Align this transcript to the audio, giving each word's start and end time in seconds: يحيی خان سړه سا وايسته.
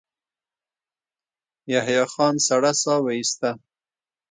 يحيی 1.73 2.03
خان 2.13 2.35
سړه 2.47 2.71
سا 2.81 2.93
وايسته. 3.05 3.49